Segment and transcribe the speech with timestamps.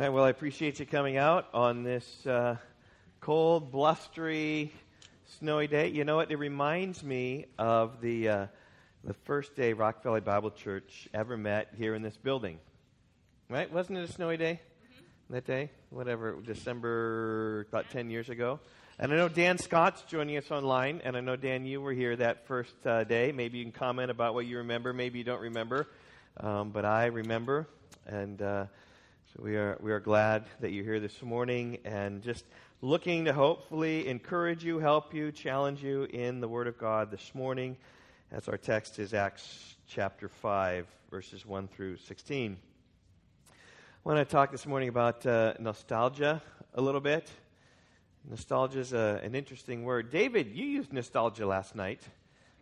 [0.00, 2.56] All right, well, I appreciate you coming out on this uh,
[3.20, 4.72] cold, blustery,
[5.38, 5.88] snowy day.
[5.88, 6.30] You know what?
[6.30, 8.46] It reminds me of the, uh,
[9.04, 12.58] the first day Rock Valley Bible Church ever met here in this building.
[13.50, 13.70] Right?
[13.70, 14.62] Wasn't it a snowy day
[15.28, 15.70] that day?
[15.90, 18.58] Whatever, December, about 10 years ago.
[18.98, 22.16] And I know Dan Scott's joining us online, and I know, Dan, you were here
[22.16, 23.32] that first uh, day.
[23.32, 24.94] Maybe you can comment about what you remember.
[24.94, 25.88] Maybe you don't remember.
[26.38, 27.68] Um, but I remember.
[28.06, 28.64] And uh,
[29.36, 32.44] so we are, we are glad that you're here this morning and just
[32.82, 37.32] looking to hopefully encourage you, help you, challenge you in the Word of God this
[37.32, 37.76] morning.
[38.32, 42.56] As our text is Acts chapter 5, verses 1 through 16.
[43.46, 43.52] I
[44.02, 46.42] want to talk this morning about uh, nostalgia
[46.74, 47.30] a little bit.
[48.28, 50.10] Nostalgia is a, an interesting word.
[50.10, 52.00] David, you used nostalgia last night.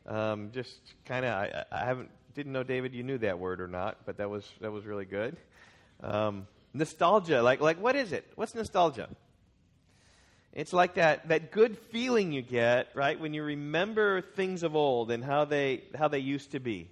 [0.07, 3.69] Um, just kind of, I, I, haven't didn't know David you knew that word or
[3.69, 5.39] not, but that was that was really good.
[6.03, 8.31] Um, nostalgia, like like what is it?
[8.35, 9.09] What's nostalgia?
[10.53, 15.11] It's like that, that good feeling you get, right, when you remember things of old
[15.11, 16.89] and how they how they used to be.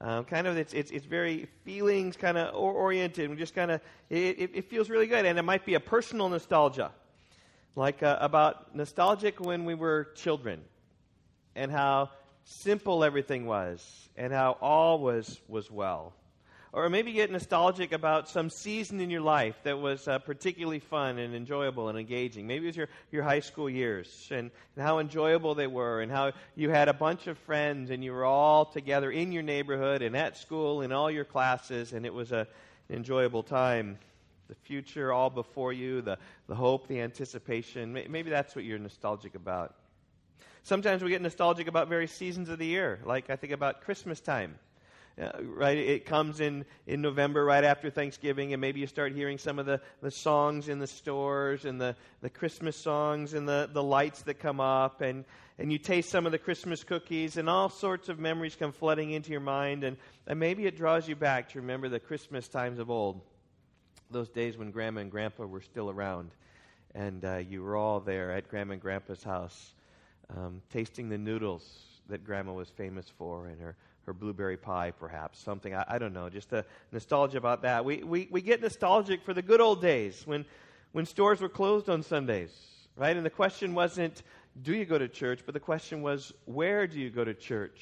[0.00, 3.80] Um, kind of, it's, it's, it's very feelings kind of oriented, and just kind of,
[4.10, 5.26] it, it, feels really good.
[5.26, 6.92] And it might be a personal nostalgia,
[7.74, 10.60] like uh, about nostalgic when we were children,
[11.56, 12.10] and how
[12.44, 16.14] simple everything was, and how all was was well.
[16.72, 21.18] Or maybe get nostalgic about some season in your life that was uh, particularly fun
[21.18, 22.46] and enjoyable and engaging.
[22.46, 26.12] Maybe it was your, your high school years and, and how enjoyable they were, and
[26.12, 30.02] how you had a bunch of friends and you were all together in your neighborhood
[30.02, 32.46] and at school in all your classes, and it was a,
[32.90, 33.98] an enjoyable time.
[34.48, 37.92] The future all before you, the, the hope, the anticipation.
[37.92, 39.74] Maybe that's what you're nostalgic about.
[40.62, 44.20] Sometimes we get nostalgic about various seasons of the year, like I think about Christmas
[44.20, 44.58] time.
[45.20, 45.76] Uh, right?
[45.76, 49.66] It comes in, in November right after Thanksgiving, and maybe you start hearing some of
[49.66, 54.22] the, the songs in the stores and the, the Christmas songs and the, the lights
[54.22, 55.24] that come up, and,
[55.58, 59.10] and you taste some of the Christmas cookies, and all sorts of memories come flooding
[59.10, 59.96] into your mind, and,
[60.28, 63.20] and maybe it draws you back to remember the Christmas times of old,
[64.12, 66.30] those days when Grandma and Grandpa were still around,
[66.94, 69.74] and uh, you were all there at Grandma and Grandpa's house,
[70.36, 71.68] um, tasting the noodles
[72.08, 73.74] that Grandma was famous for, and her
[74.08, 75.74] or blueberry pie, perhaps, something.
[75.74, 77.84] I, I, don't know, just a nostalgia about that.
[77.84, 80.46] We, we, we get nostalgic for the good old days when,
[80.92, 82.50] when stores were closed on Sundays,
[82.96, 83.16] right?
[83.16, 84.22] And the question wasn't,
[84.60, 85.40] do you go to church?
[85.44, 87.80] But the question was, where do you go to church?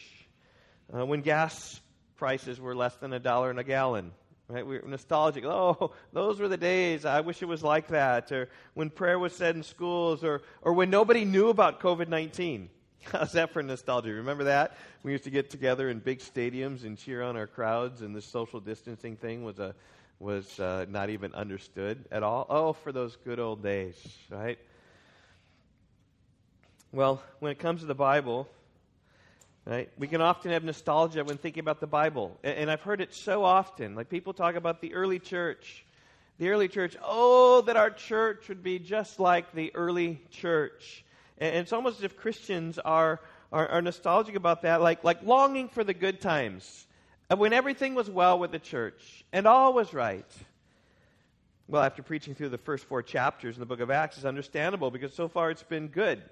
[0.93, 1.81] Uh, when gas
[2.17, 4.13] prices were less than a dollar in a gallon,
[4.49, 4.67] right?
[4.67, 5.45] We were nostalgic.
[5.45, 7.05] Oh, those were the days.
[7.05, 8.33] I wish it was like that.
[8.33, 12.71] Or when prayer was said in schools, or, or when nobody knew about COVID 19.
[13.13, 14.13] How's that for nostalgia?
[14.13, 14.77] Remember that?
[15.05, 18.23] We used to get together in big stadiums and cheer on our crowds, and the
[18.23, 19.75] social distancing thing was a
[20.19, 22.47] was uh, not even understood at all.
[22.49, 23.97] Oh, for those good old days,
[24.31, 24.59] right?
[26.91, 28.49] Well, when it comes to the Bible,
[29.67, 33.01] right, we can often have nostalgia when thinking about the Bible, and, and I've heard
[33.01, 33.95] it so often.
[33.95, 35.85] Like people talk about the early church,
[36.39, 36.97] the early church.
[37.05, 41.05] Oh, that our church would be just like the early church.
[41.39, 43.21] And it's almost as if Christians are,
[43.53, 46.87] are, are nostalgic about that, like, like longing for the good times
[47.31, 50.27] uh, when everything was well with the church and all was right.
[51.69, 54.91] Well, after preaching through the first four chapters in the book of Acts, it's understandable
[54.91, 56.23] because so far it's been good.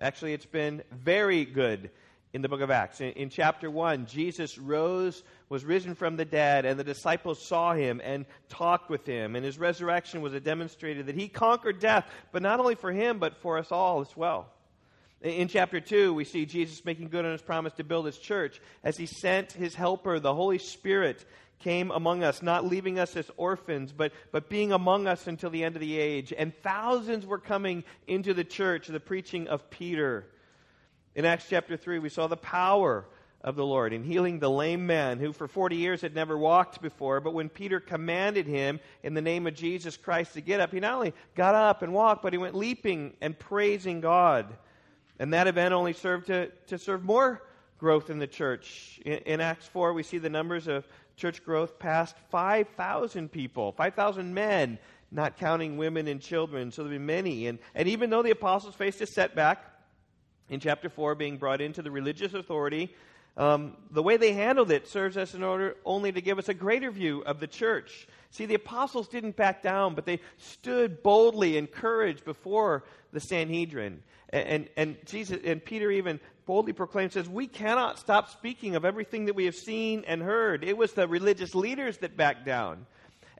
[0.00, 1.90] Actually, it's been very good
[2.32, 3.00] in the book of Acts.
[3.00, 7.74] In, in, chapter 1, Jesus rose, was risen from the dead, and the disciples saw
[7.74, 9.36] him and talked with him.
[9.36, 13.18] And his resurrection was a demonstrator that he conquered death, but not only for him,
[13.18, 14.48] but for us all as well.
[15.20, 18.16] In, in chapter 2, we see Jesus making good on his promise to build his
[18.16, 21.22] church as he sent his helper, the Holy Spirit,
[21.58, 25.64] came among us, not leaving us as orphans, but, but being among us until the
[25.64, 26.32] end of the age.
[26.32, 30.24] And thousands were coming into the church, the preaching of Peter.
[31.14, 33.04] In Acts chapter 3, we saw the power
[33.44, 36.80] of the Lord in healing the lame man who for 40 years had never walked
[36.80, 37.20] before.
[37.20, 40.80] But when Peter commanded him in the name of Jesus Christ to get up, he
[40.80, 44.56] not only got up and walked, but he went leaping and praising God.
[45.18, 47.42] And that event only served to, to serve more
[47.78, 49.00] growth in the church.
[49.04, 50.86] In, in Acts 4, we see the numbers of
[51.16, 54.78] church growth past 5,000 people, 5,000 men,
[55.10, 56.70] not counting women and children.
[56.70, 57.48] So there be many.
[57.48, 59.72] And, and even though the apostles faced a setback,
[60.52, 62.94] in chapter 4 being brought into the religious authority.
[63.36, 66.54] Um, the way they handled it serves us in order only to give us a
[66.54, 68.06] greater view of the church.
[68.30, 74.02] See, the apostles didn't back down, but they stood boldly in courage before the Sanhedrin.
[74.30, 78.84] And, and, and Jesus and Peter even boldly proclaimed, says, We cannot stop speaking of
[78.84, 80.64] everything that we have seen and heard.
[80.64, 82.86] It was the religious leaders that backed down.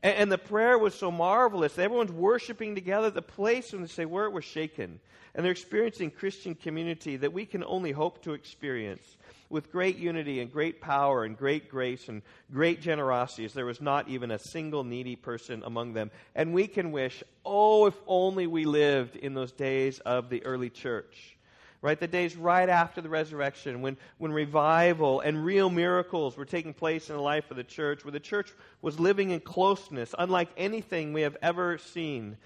[0.03, 1.79] And, and the prayer was so marvelous.
[1.79, 3.11] Everyone's worshiping together.
[3.11, 5.01] The place, when they say where it was shaken.
[5.35, 9.17] And they're experiencing Christian community that we can only hope to experience
[9.53, 13.81] with great unity and great power and great grace and great generosity, as there was
[13.81, 16.11] not even a single needy person among them.
[16.35, 20.71] And we can wish, oh, if only we lived in those days of the early
[20.71, 21.37] church.
[21.83, 21.99] Right?
[21.99, 27.11] The days right after the resurrection, when, when revival and real miracles were taking place
[27.11, 31.13] in the life of the church, where the church was living in closeness, unlike anything
[31.13, 32.37] we have ever seen.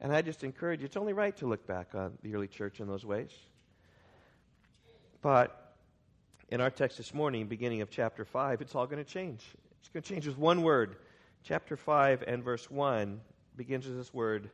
[0.00, 2.80] And I just encourage you, it's only right to look back on the early church
[2.80, 3.30] in those ways.
[5.20, 5.65] But
[6.48, 9.44] in our text this morning, beginning of chapter 5, it's all going to change.
[9.80, 10.96] It's going to change with one word.
[11.42, 13.20] Chapter 5 and verse 1
[13.56, 14.50] begins with this word,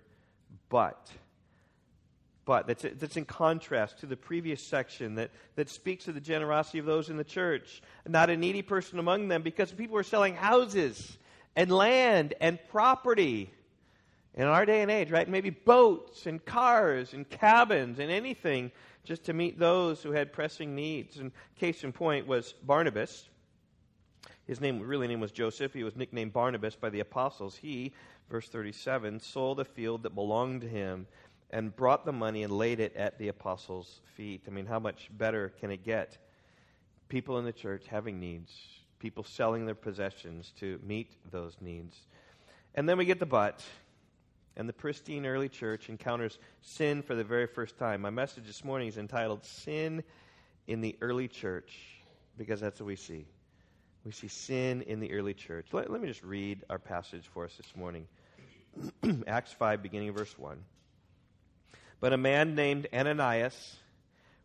[0.69, 1.11] but.
[2.45, 6.79] But that's, that's in contrast to the previous section that, that speaks of the generosity
[6.79, 7.83] of those in the church.
[8.09, 11.17] Not a needy person among them because people were selling houses
[11.55, 13.51] and land and property
[14.35, 15.29] in our day and age, right?
[15.29, 18.73] Maybe boats and cars and cabins and anything
[19.05, 21.19] just to meet those who had pressing needs.
[21.19, 23.29] And case in point was Barnabas.
[24.47, 25.73] His name, really name was Joseph.
[25.73, 27.57] He was nicknamed Barnabas by the apostles.
[27.57, 27.93] He,
[28.31, 31.07] verse 37, sold a field that belonged to him
[31.51, 34.43] and brought the money and laid it at the apostles' feet.
[34.47, 36.17] I mean, how much better can it get?
[37.09, 38.53] People in the church having needs,
[38.99, 41.97] people selling their possessions to meet those needs.
[42.75, 43.63] And then we get the but
[44.57, 48.03] and the pristine early church encounters sin for the very first time.
[48.03, 50.05] My message this morning is entitled Sin
[50.67, 51.73] in the Early Church,
[52.37, 53.27] because that's what we see.
[54.05, 55.69] We see sin in the early church.
[55.73, 58.07] Let, let me just read our passage for us this morning
[59.27, 60.59] Acts 5, beginning verse 1.
[62.01, 63.77] But a man named Ananias,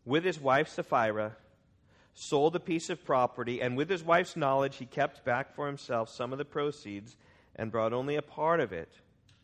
[0.04, 1.36] with his wife Sapphira,
[2.14, 6.08] sold a piece of property, and with his wife's knowledge, he kept back for himself
[6.08, 7.16] some of the proceeds
[7.56, 8.92] and brought only a part of it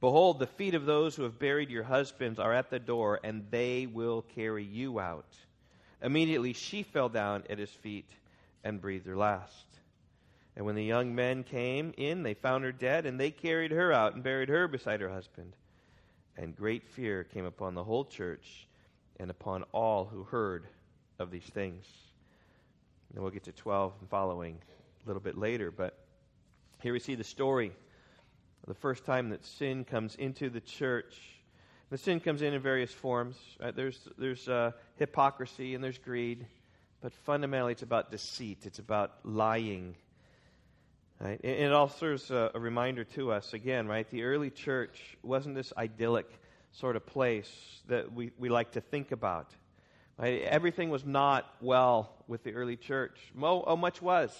[0.00, 3.46] Behold, the feet of those who have buried your husbands are at the door, and
[3.50, 5.34] they will carry you out.
[6.02, 8.10] Immediately she fell down at his feet
[8.62, 9.66] and breathed her last.
[10.54, 13.92] And when the young men came in, they found her dead, and they carried her
[13.92, 15.54] out and buried her beside her husband.
[16.36, 18.68] And great fear came upon the whole church
[19.18, 20.66] and upon all who heard
[21.18, 21.86] of these things.
[23.14, 24.58] And we'll get to 12 and following
[25.04, 25.98] a little bit later, but
[26.82, 27.72] here we see the story
[28.66, 31.16] the first time that sin comes into the church.
[31.90, 33.36] The sin comes in in various forms.
[33.60, 33.74] Right?
[33.74, 36.46] There's, there's uh, hypocrisy and there's greed,
[37.00, 39.96] but fundamentally it's about deceit, it's about lying.
[41.20, 41.40] Right?
[41.42, 44.08] And it also serves a, a reminder to us, again, right?
[44.10, 46.28] The early church wasn't this idyllic
[46.72, 47.50] sort of place
[47.88, 49.50] that we, we like to think about.
[50.18, 50.42] Right?
[50.42, 53.18] Everything was not well with the early church.
[53.34, 54.30] Mo, oh, much was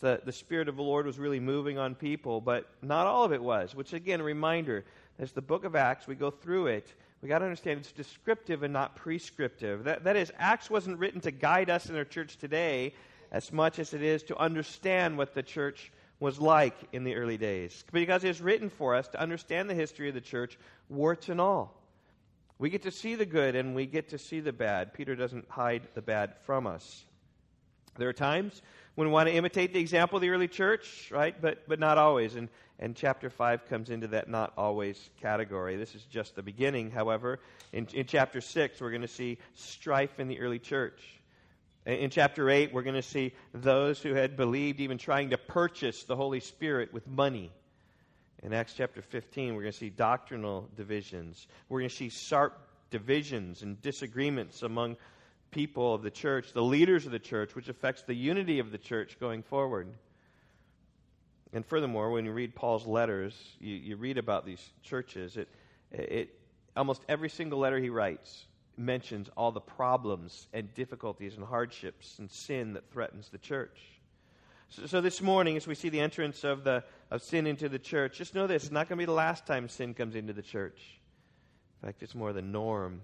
[0.00, 3.32] the, the Spirit of the Lord was really moving on people, but not all of
[3.32, 4.84] it was, which, again, a reminder
[5.18, 8.62] as the book of Acts, we go through it, we got to understand it's descriptive
[8.62, 9.84] and not prescriptive.
[9.84, 12.94] That, that is, Acts wasn't written to guide us in our church today
[13.32, 15.90] as much as it is to understand what the church
[16.20, 17.84] was like in the early days.
[17.92, 21.74] Because it's written for us to understand the history of the church, warts and all.
[22.58, 24.94] We get to see the good and we get to see the bad.
[24.94, 27.04] Peter doesn't hide the bad from us.
[27.96, 28.62] There are times
[29.06, 31.40] we want to imitate the example of the early church, right?
[31.40, 32.34] But, but not always.
[32.34, 32.48] And,
[32.80, 35.76] and chapter 5 comes into that not always category.
[35.76, 37.38] This is just the beginning, however.
[37.72, 41.00] In, in chapter 6, we're going to see strife in the early church.
[41.86, 46.02] In, chapter 8, we're going to see those who had believed even trying to purchase
[46.02, 47.50] the Holy Spirit with money.
[48.42, 51.46] In Acts chapter 15, we're going to see doctrinal divisions.
[51.68, 52.58] We're going to see sharp
[52.90, 54.96] divisions and disagreements among
[55.50, 58.78] people of the church, the leaders of the church, which affects the unity of the
[58.78, 59.88] church going forward.
[61.52, 65.36] And furthermore, when you read Paul's letters, you, you read about these churches.
[65.36, 65.48] It,
[65.90, 66.34] it
[66.76, 72.30] almost every single letter he writes mentions all the problems and difficulties and hardships and
[72.30, 73.80] sin that threatens the church.
[74.70, 77.78] So, so, this morning, as we see the entrance of, the, of sin into the
[77.78, 80.32] church, just know this it's not going to be the last time sin comes into
[80.32, 80.80] the church.
[81.82, 83.00] In fact, it's more the norm.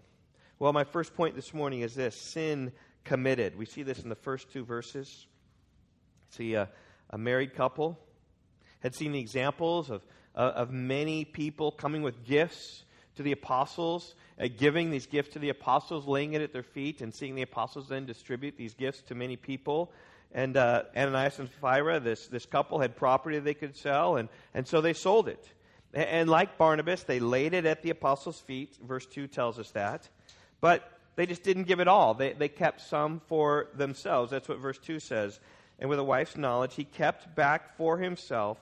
[0.61, 3.59] Well, my first point this morning is this sin committed.
[3.59, 5.27] We see this in the first two verses.
[6.31, 6.69] See a,
[7.11, 7.99] a married couple
[8.81, 10.03] had seen the examples of,
[10.37, 12.85] uh, of many people coming with gifts
[13.17, 17.01] to the apostles, uh, giving these gifts to the apostles, laying it at their feet,
[17.01, 19.91] and seeing the apostles then distribute these gifts to many people.
[20.33, 24.67] And uh, Ananias and Sapphira, this, this couple, had property they could sell, and, and
[24.67, 25.49] so they sold it.
[25.93, 28.77] And, and like Barnabas, they laid it at the apostles' feet.
[28.81, 30.09] Verse 2 tells us that.
[30.65, 32.15] But they just didn't give it all.
[32.15, 34.31] They, they kept some for themselves.
[34.31, 35.39] That's what verse 2 says.
[35.79, 38.57] And with a wife's knowledge, he kept back for himself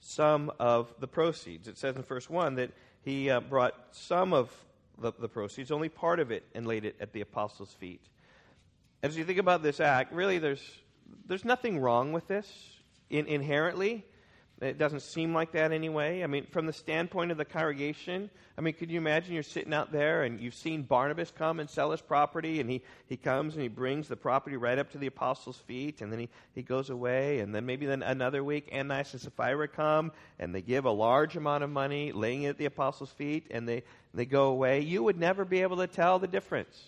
[0.00, 1.68] some of the proceeds.
[1.68, 2.70] It says in verse 1 that
[3.02, 4.50] he uh, brought some of
[4.98, 8.00] the, the proceeds, only part of it, and laid it at the apostles' feet.
[9.02, 10.66] As you think about this act, really there's,
[11.26, 12.50] there's nothing wrong with this
[13.10, 14.06] in, inherently.
[14.62, 16.22] It doesn't seem like that anyway.
[16.22, 19.74] I mean, from the standpoint of the congregation, I mean, could you imagine you're sitting
[19.74, 23.54] out there and you've seen Barnabas come and sell his property, and he, he comes
[23.54, 26.62] and he brings the property right up to the apostles' feet, and then he, he
[26.62, 30.84] goes away, and then maybe then another week, Ananias and Sapphira come, and they give
[30.84, 33.82] a large amount of money, laying it at the apostles' feet, and they,
[34.14, 34.78] they go away.
[34.80, 36.80] You would never be able to tell the difference.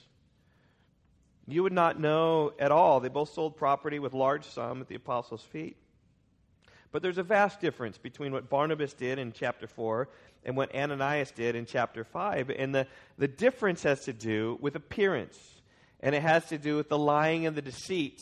[1.49, 3.01] You would not know at all.
[3.01, 5.77] They both sold property with large sum at the apostles' feet.
[6.95, 10.09] But there's a vast difference between what Barnabas did in chapter 4
[10.45, 12.51] and what Ananias did in chapter 5.
[12.51, 12.87] And the,
[13.19, 15.37] the difference has to do with appearance,
[15.99, 18.21] and it has to do with the lying and the deceit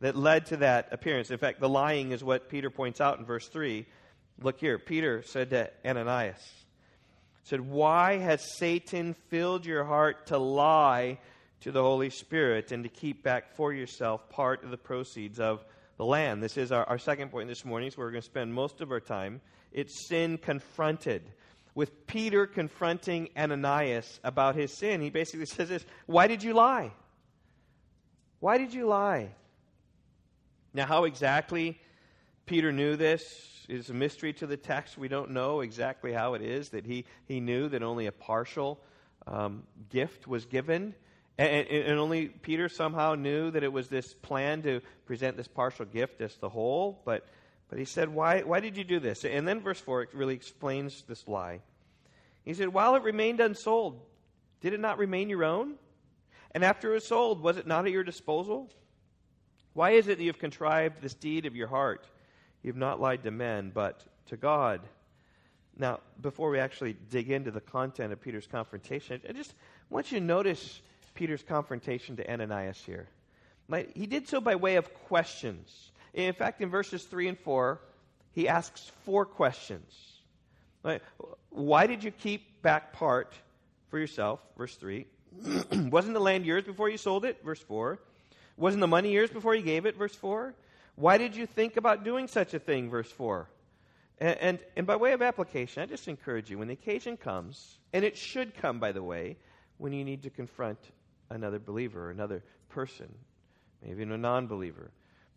[0.00, 1.30] that led to that appearance.
[1.30, 3.86] In fact, the lying is what Peter points out in verse 3.
[4.42, 4.78] Look here.
[4.78, 6.46] Peter said to Ananias,
[7.44, 11.20] said, Why has Satan filled your heart to lie
[11.60, 15.64] to the Holy Spirit and to keep back for yourself part of the proceeds of
[16.00, 16.42] the land.
[16.42, 18.90] This is our, our second point this morning, so we're going to spend most of
[18.90, 19.42] our time.
[19.70, 21.20] It's sin confronted.
[21.74, 26.92] With Peter confronting Ananias about his sin, he basically says this Why did you lie?
[28.38, 29.28] Why did you lie?
[30.72, 31.78] Now, how exactly
[32.46, 34.96] Peter knew this is a mystery to the text.
[34.96, 38.80] We don't know exactly how it is that he, he knew that only a partial
[39.26, 40.94] um, gift was given.
[41.38, 45.86] And, and, only Peter somehow knew that it was this plan to present this partial
[45.86, 47.00] gift as the whole.
[47.06, 47.26] But,
[47.70, 49.24] but he said, why, why did you do this?
[49.24, 51.60] And then verse 4 really explains this lie.
[52.44, 54.00] He said, While it remained unsold,
[54.60, 55.74] did it not remain your own?
[56.52, 58.70] And after it was sold, was it not at your disposal?
[59.72, 62.06] Why is it that you have contrived this deed of your heart?
[62.62, 64.80] You have not lied to men, but to God.
[65.76, 69.54] Now, before we actually dig into the content of Peter's confrontation, I just
[69.88, 70.82] want you to notice
[71.14, 73.08] Peter's confrontation to Ananias here.
[73.94, 75.92] He did so by way of questions.
[76.12, 77.80] In fact, in verses 3 and 4,
[78.32, 80.20] he asks four questions.
[81.50, 83.34] Why did you keep back part
[83.88, 84.40] for yourself?
[84.56, 85.06] Verse 3.
[85.72, 87.44] Wasn't the land yours before you sold it?
[87.44, 87.98] Verse 4.
[88.56, 89.96] Wasn't the money yours before you gave it?
[89.96, 90.54] Verse 4.
[90.96, 92.90] Why did you think about doing such a thing?
[92.90, 93.48] Verse 4.
[94.18, 97.78] And, and, and by way of application, I just encourage you when the occasion comes,
[97.92, 99.36] and it should come, by the way,
[99.78, 100.78] when you need to confront
[101.30, 103.12] another believer, or another person,
[103.82, 104.90] maybe even a non believer.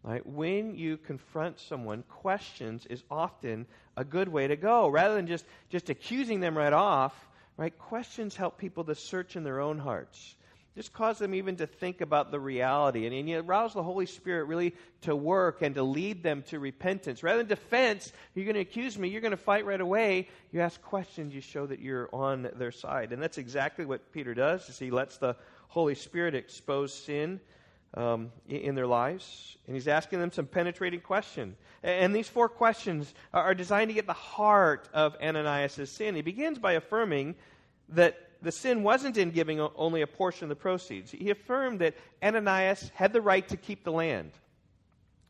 [0.04, 0.26] Right?
[0.26, 4.90] When you confront someone, questions is often a good way to go.
[4.90, 7.14] Rather than just, just accusing them right off,
[7.56, 7.78] right?
[7.78, 10.36] Questions help people to search in their own hearts.
[10.76, 13.06] Just cause them even to think about the reality.
[13.06, 16.58] And, and you arouse the Holy Spirit really to work and to lead them to
[16.58, 17.22] repentance.
[17.22, 20.28] Rather than defense, you're going to accuse me, you're going to fight right away.
[20.52, 23.14] You ask questions, you show that you're on their side.
[23.14, 25.36] And that's exactly what Peter does, is he lets the
[25.74, 27.40] Holy Spirit expose sin
[27.96, 29.58] um, in their lives.
[29.66, 31.58] And he's asking them some penetrating questions.
[31.82, 36.14] And these four questions are designed to get the heart of Ananias' sin.
[36.14, 37.34] He begins by affirming
[37.90, 41.10] that the sin wasn't in giving only a portion of the proceeds.
[41.10, 44.30] He affirmed that Ananias had the right to keep the land.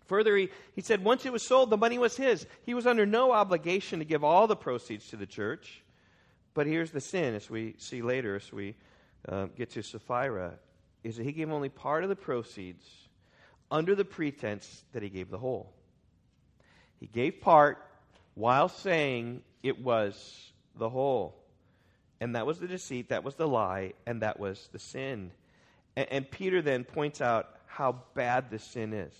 [0.08, 2.46] Further, he, he said once it was sold, the money was his.
[2.66, 5.82] He was under no obligation to give all the proceeds to the church.
[6.54, 8.76] But here's the sin, as we see later, as we
[9.28, 10.54] uh, get to Sapphira
[11.04, 12.86] is that he gave only part of the proceeds
[13.72, 15.74] under the pretense that he gave the whole.
[17.00, 17.86] He gave part
[18.36, 21.36] while saying it was the whole.
[22.22, 25.32] And that was the deceit, that was the lie, and that was the sin.
[25.96, 29.14] And, and Peter then points out how bad this sin is.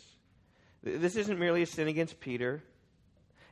[0.84, 2.64] This isn't merely a sin against Peter.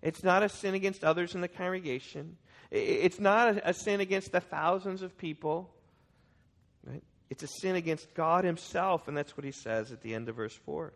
[0.02, 2.38] It's not a sin against others in the congregation.
[2.70, 5.74] It's not a, a sin against the thousands of people,
[6.86, 7.04] right?
[7.30, 10.36] It's a sin against God Himself, and that's what He says at the end of
[10.36, 10.88] verse 4.
[10.88, 10.94] It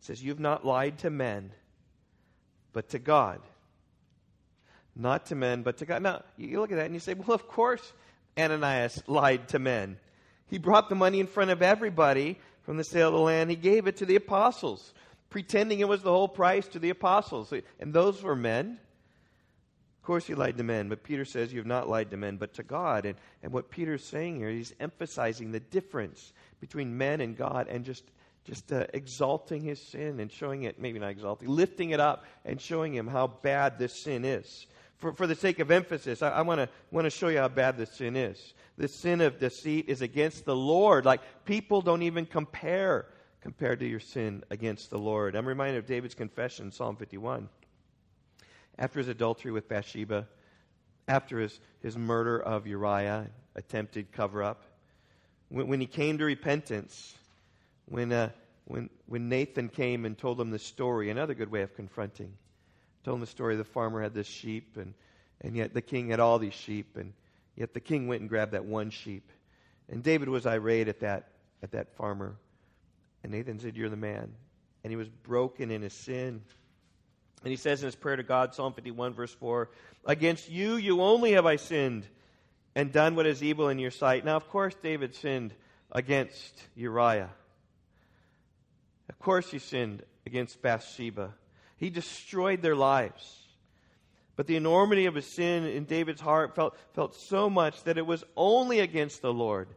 [0.00, 1.52] says, You've not lied to men,
[2.72, 3.40] but to God.
[4.94, 6.02] Not to men, but to God.
[6.02, 7.92] Now, you look at that and you say, Well, of course
[8.38, 9.98] Ananias lied to men.
[10.48, 13.48] He brought the money in front of everybody from the sale of the land.
[13.48, 14.92] He gave it to the apostles,
[15.30, 17.52] pretending it was the whole price to the apostles.
[17.80, 18.78] And those were men.
[20.02, 22.36] Of course, he lied to men, but Peter says, You have not lied to men,
[22.36, 23.06] but to God.
[23.06, 27.84] And, and what Peter's saying here, he's emphasizing the difference between men and God and
[27.84, 28.02] just,
[28.44, 32.60] just uh, exalting his sin and showing it, maybe not exalting, lifting it up and
[32.60, 34.66] showing him how bad this sin is.
[34.96, 37.92] For, for the sake of emphasis, I, I want to show you how bad this
[37.92, 38.54] sin is.
[38.78, 41.04] The sin of deceit is against the Lord.
[41.04, 43.06] Like, people don't even compare
[43.40, 45.36] compared to your sin against the Lord.
[45.36, 47.48] I'm reminded of David's confession, Psalm 51
[48.78, 50.26] after his adultery with Bathsheba,
[51.08, 54.64] after his, his murder of Uriah, attempted cover up,
[55.48, 57.14] when, when he came to repentance,
[57.86, 58.30] when, uh,
[58.64, 62.32] when, when Nathan came and told him the story, another good way of confronting,
[63.04, 64.94] told him the story the farmer had this sheep, and,
[65.40, 67.12] and yet the king had all these sheep, and
[67.56, 69.30] yet the king went and grabbed that one sheep.
[69.88, 71.28] And David was irate at that,
[71.62, 72.36] at that farmer.
[73.22, 74.32] And Nathan said, You're the man.
[74.84, 76.42] And he was broken in his sin.
[77.42, 79.68] And he says in his prayer to God, Psalm 51, verse 4,
[80.04, 82.06] Against you, you only have I sinned
[82.74, 84.24] and done what is evil in your sight.
[84.24, 85.54] Now, of course, David sinned
[85.90, 87.30] against Uriah.
[89.08, 91.34] Of course, he sinned against Bathsheba.
[91.76, 93.40] He destroyed their lives.
[94.36, 98.06] But the enormity of his sin in David's heart felt, felt so much that it
[98.06, 99.68] was only against the Lord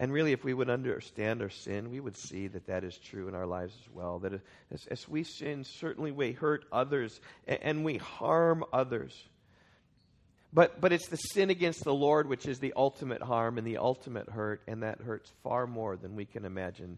[0.00, 3.28] and really, if we would understand our sin, we would see that that is true
[3.28, 4.18] in our lives as well.
[4.20, 4.32] That
[4.72, 9.14] as, as we sin, certainly we hurt others and, and we harm others.
[10.54, 13.76] But, but it's the sin against the Lord which is the ultimate harm and the
[13.76, 16.96] ultimate hurt, and that hurts far more than we can imagine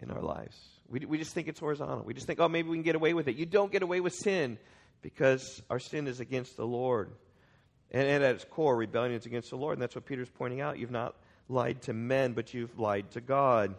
[0.00, 0.56] in our lives.
[0.88, 2.04] We, we just think it's horizontal.
[2.04, 3.34] We just think, oh, maybe we can get away with it.
[3.34, 4.58] You don't get away with sin
[5.02, 7.10] because our sin is against the Lord.
[7.90, 9.72] And, and at its core, rebellion is against the Lord.
[9.72, 10.78] And that's what Peter's pointing out.
[10.78, 11.16] You've not
[11.48, 13.74] lied to men, but you've lied to God.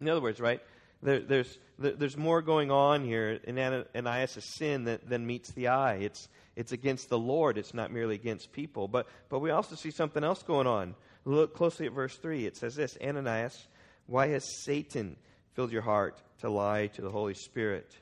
[0.00, 0.60] In other words, right?
[1.02, 5.94] There, there's, there's more going on here in Ananias' sin than, than meets the eye.
[5.94, 8.88] It's, it's against the Lord, it's not merely against people.
[8.88, 10.94] But, but we also see something else going on.
[11.24, 12.46] Look closely at verse 3.
[12.46, 13.66] It says this Ananias,
[14.06, 15.16] why has Satan
[15.54, 17.94] filled your heart to lie to the Holy Spirit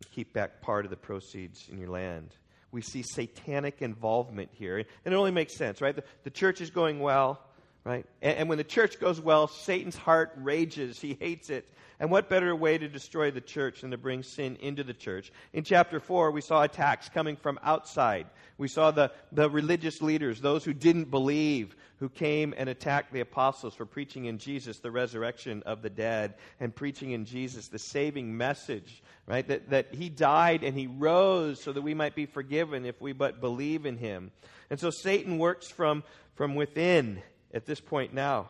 [0.00, 2.34] and keep back part of the proceeds in your land?
[2.72, 4.78] We see satanic involvement here.
[4.78, 5.96] And it only makes sense, right?
[5.96, 7.40] The, the church is going well
[7.84, 8.06] right?
[8.20, 11.00] And, and, when the church goes well, Satan's heart rages.
[11.00, 11.66] He hates it.
[11.98, 15.30] And what better way to destroy the church than to bring sin into the church?
[15.52, 18.26] In chapter 4, we saw attacks coming from outside.
[18.56, 23.20] We saw the, the religious leaders, those who didn't believe, who came and attacked the
[23.20, 27.78] apostles for preaching in Jesus the resurrection of the dead and preaching in Jesus the
[27.78, 29.46] saving message, right?
[29.46, 33.12] That, that he died and he rose so that we might be forgiven if we
[33.12, 34.30] but believe in him.
[34.70, 36.02] And so Satan works from,
[36.34, 38.48] from within at this point now,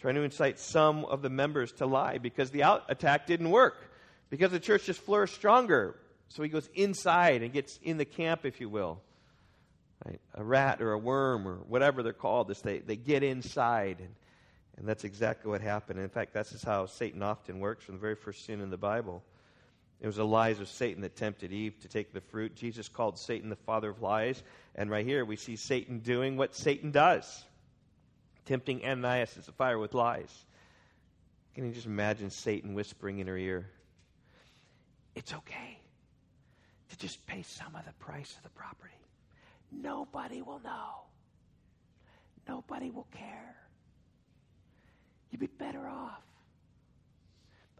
[0.00, 3.76] trying to incite some of the members to lie because the out attack didn't work,
[4.30, 5.96] because the church just flourished stronger.
[6.28, 9.00] So he goes inside and gets in the camp, if you will.
[10.04, 10.20] Right?
[10.34, 13.98] A rat or a worm or whatever they're called, this, they, they get inside.
[14.00, 14.14] And,
[14.78, 16.00] and that's exactly what happened.
[16.00, 18.78] In fact, that's just how Satan often works from the very first sin in the
[18.78, 19.22] Bible.
[20.02, 22.56] It was the lies of Satan that tempted Eve to take the fruit.
[22.56, 24.42] Jesus called Satan the father of lies.
[24.74, 27.44] And right here we see Satan doing what Satan does
[28.44, 30.44] tempting Ananias and Sapphira with lies.
[31.54, 33.68] Can you just imagine Satan whispering in her ear?
[35.14, 35.78] It's okay
[36.90, 38.92] to just pay some of the price of the property.
[39.70, 41.02] Nobody will know.
[42.48, 43.54] Nobody will care.
[45.30, 46.22] You'd be better off.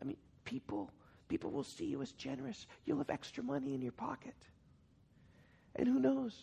[0.01, 0.89] I mean, people
[1.33, 2.67] People will see you as generous.
[2.85, 4.35] You'll have extra money in your pocket.
[5.75, 6.37] And who knows?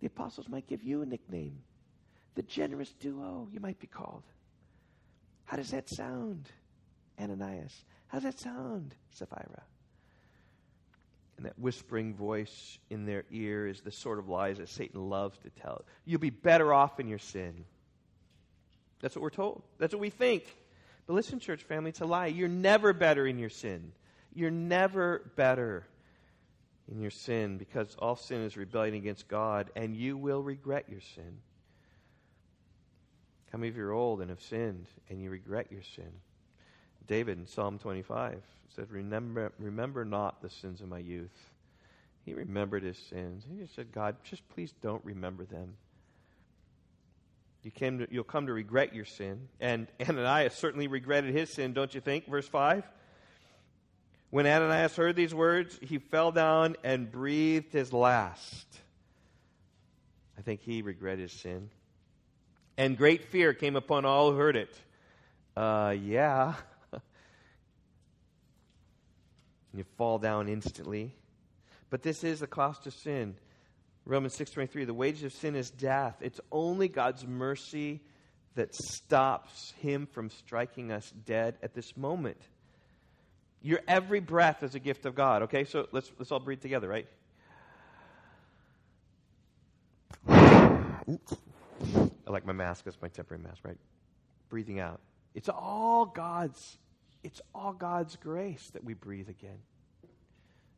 [0.00, 1.60] The apostles might give you a nickname.
[2.34, 4.24] The generous duo, you might be called.
[5.46, 6.46] How does that sound,
[7.18, 7.74] Ananias?
[8.08, 9.62] How does that sound, Sapphira?
[11.38, 15.38] And that whispering voice in their ear is the sort of lies that Satan loves
[15.38, 15.86] to tell.
[16.04, 17.64] You'll be better off in your sin.
[19.00, 19.62] That's what we're told.
[19.78, 20.44] That's what we think.
[21.06, 22.26] But listen, church family, it's a lie.
[22.26, 23.92] You're never better in your sin.
[24.34, 25.86] You're never better
[26.90, 31.00] in your sin because all sin is rebellion against God, and you will regret your
[31.00, 31.38] sin.
[33.52, 36.12] How many of you are old and have sinned and you regret your sin?
[37.06, 38.42] David in Psalm 25
[38.76, 41.50] said, Remember, remember not the sins of my youth.
[42.24, 43.44] he remembered his sins.
[43.50, 45.74] He just said, God, just please don't remember them.
[47.62, 49.48] You came to, you'll come to regret your sin.
[49.60, 52.26] And Ananias certainly regretted his sin, don't you think?
[52.28, 52.84] Verse 5.
[54.30, 58.66] When Ananias heard these words, he fell down and breathed his last.
[60.36, 61.70] I think he regretted his sin.
[62.76, 64.72] And great fear came upon all who heard it.
[65.56, 66.54] Uh, yeah.
[69.74, 71.14] you fall down instantly.
[71.90, 73.34] But this is the cost of sin.
[74.04, 76.16] Romans 6:23 the wages of sin is death.
[76.20, 78.00] It's only God's mercy
[78.54, 82.40] that stops him from striking us dead at this moment.
[83.62, 85.42] Your every breath is a gift of God.
[85.42, 87.06] Okay, so let's let's all breathe together, right?
[90.28, 92.84] I like my mask.
[92.84, 93.78] That's my temporary mask, right?
[94.48, 95.00] Breathing out.
[95.34, 96.78] It's all God's.
[97.24, 99.58] It's all God's grace that we breathe again.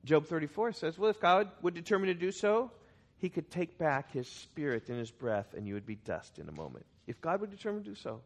[0.04, 2.70] Job 34 says, Well, if God would determine to do so,
[3.18, 6.48] he could take back his spirit and his breath, and you would be dust in
[6.48, 6.86] a moment.
[7.06, 8.22] If God would determine to do so.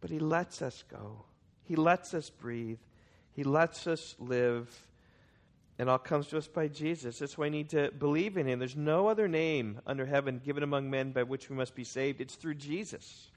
[0.00, 1.24] But he lets us go,
[1.64, 2.78] he lets us breathe,
[3.38, 4.68] he lets us live.
[5.78, 7.20] And all comes to us by Jesus.
[7.20, 8.58] That's why we need to believe in him.
[8.58, 12.20] There's no other name under heaven given among men by which we must be saved.
[12.20, 13.28] It's through Jesus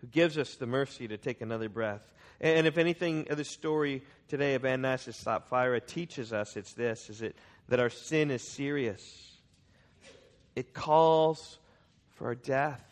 [0.00, 2.02] who gives us the mercy to take another breath.
[2.40, 7.22] And if anything the story today of Ananias and Sapphira teaches us, it's this, is
[7.22, 7.36] it
[7.68, 9.36] that our sin is serious.
[10.56, 11.60] It calls
[12.16, 12.91] for our death.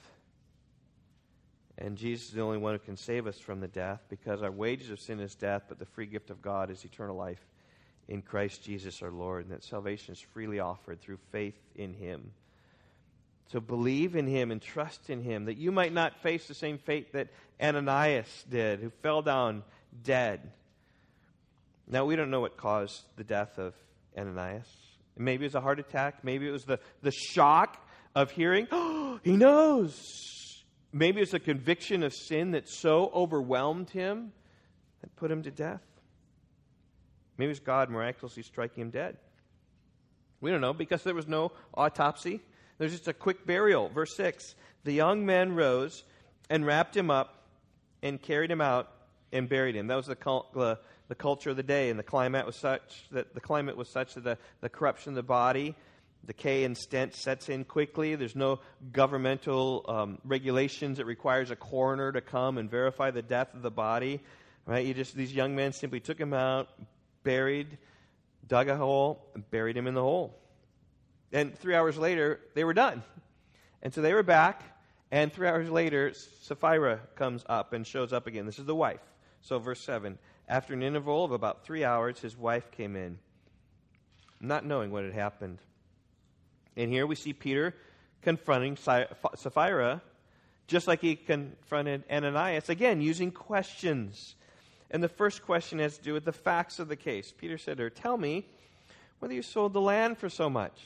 [1.81, 4.51] And Jesus is the only one who can save us from the death because our
[4.51, 7.41] wages of sin is death, but the free gift of God is eternal life
[8.09, 9.45] in Christ Jesus our Lord.
[9.45, 12.33] And that salvation is freely offered through faith in Him.
[13.53, 16.79] So believe in him and trust in him that you might not face the same
[16.79, 17.29] fate that
[17.61, 19.65] Ananias did, who fell down
[20.05, 20.53] dead.
[21.89, 23.75] Now, we don't know what caused the death of
[24.17, 24.69] Ananias.
[25.19, 26.23] Maybe it was a heart attack.
[26.23, 30.40] Maybe it was the, the shock of hearing, oh, he knows.
[30.93, 34.33] Maybe it was a conviction of sin that so overwhelmed him
[35.03, 35.83] that put him to death.
[37.39, 39.17] Maybe it was God miraculously striking him dead.
[40.41, 42.41] We don't know because there was no autopsy.
[42.79, 43.89] There's just a quick burial.
[43.89, 46.05] Verse 6 The young men rose
[46.49, 47.45] and wrapped him up
[48.03, 48.91] and carried him out
[49.33, 49.87] and buried him.
[49.87, 50.17] That was the,
[50.55, 53.89] the, the culture of the day, and the climate was such that the climate was
[53.89, 55.77] such that the, the corruption of the body,
[56.27, 58.15] decay and stench sets in quickly.
[58.15, 58.61] There's no
[58.93, 63.71] governmental um, regulations that requires a coroner to come and verify the death of the
[63.71, 64.21] body.
[64.67, 64.87] Right?
[64.87, 66.69] You just these young men simply took him out,
[67.25, 67.79] buried,
[68.47, 70.39] dug a hole, and buried him in the hole.
[71.33, 73.03] And three hours later, they were done.
[73.83, 74.63] And so they were back,
[75.11, 78.47] and three hours later, Sapphira comes up and shows up again.
[78.47, 79.01] This is the wife.
[79.41, 83.19] So, verse 7 After an interval of about three hours, his wife came in,
[84.41, 85.59] not knowing what had happened.
[86.81, 87.75] And here we see Peter
[88.23, 90.03] confronting Sapphira,
[90.67, 94.35] just like he confronted Ananias, again, using questions.
[94.91, 97.33] And the first question has to do with the facts of the case.
[97.37, 98.47] Peter said to her, Tell me
[99.19, 100.81] whether you sold the land for so much.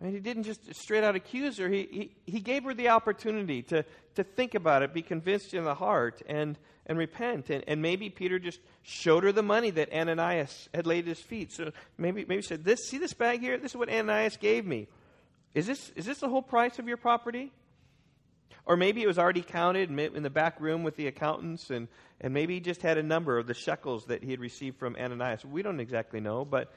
[0.00, 1.68] And he didn't just straight out accuse her.
[1.68, 3.84] He, he, he gave her the opportunity to,
[4.16, 7.48] to think about it, be convinced in the heart, and, and repent.
[7.48, 11.20] And, and maybe Peter just showed her the money that Ananias had laid at his
[11.20, 11.52] feet.
[11.52, 13.56] So maybe, maybe said, this, See this bag here?
[13.56, 14.88] This is what Ananias gave me.
[15.54, 17.52] Is this, is this the whole price of your property?
[18.66, 21.86] Or maybe it was already counted in the back room with the accountants, and,
[22.20, 24.96] and maybe he just had a number of the shekels that he had received from
[24.96, 25.44] Ananias.
[25.44, 26.72] We don't exactly know, but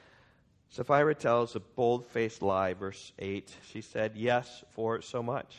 [0.70, 3.50] Sapphira tells a bold faced lie, verse 8.
[3.72, 5.56] She said, Yes, for so much.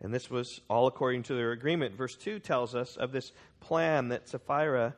[0.00, 1.96] And this was all according to their agreement.
[1.96, 4.94] Verse 2 tells us of this plan that Sapphira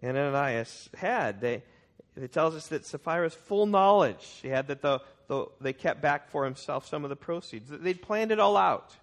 [0.00, 1.40] and Ananias had.
[1.40, 1.62] They,
[2.16, 6.30] it tells us that Sapphira's full knowledge, she had that the, the, they kept back
[6.30, 7.70] for himself some of the proceeds.
[7.70, 8.94] They'd planned it all out.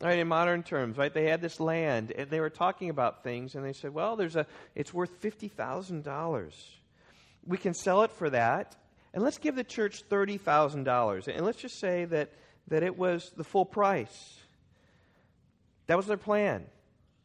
[0.00, 1.12] Right, in modern terms, right?
[1.12, 4.36] They had this land and they were talking about things and they said, well, there's
[4.36, 4.46] a,
[4.76, 6.52] it's worth $50,000
[7.48, 8.76] we can sell it for that.
[9.14, 11.28] And let's give the church $30,000.
[11.28, 12.30] And let's just say that,
[12.68, 14.36] that it was the full price.
[15.86, 16.66] That was their plan.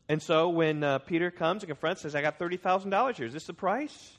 [0.07, 3.25] And so when uh, Peter comes and confronts, says, I got $30,000 here.
[3.25, 4.17] Is this the price?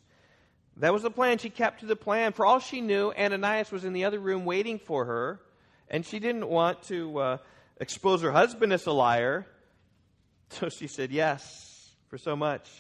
[0.79, 1.39] That was the plan.
[1.39, 2.33] She kept to the plan.
[2.33, 5.41] For all she knew, Ananias was in the other room waiting for her,
[5.89, 7.37] and she didn't want to uh,
[7.81, 9.47] expose her husband as a liar.
[10.51, 12.71] So she said, Yes, for so much.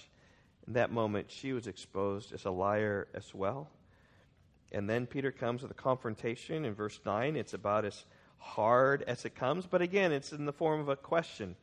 [0.66, 3.68] In that moment, she was exposed as a liar as well.
[4.70, 7.35] And then Peter comes with a confrontation in verse 9.
[7.37, 8.04] It's about as
[8.38, 11.57] hard as it comes, but again, it's in the form of a question.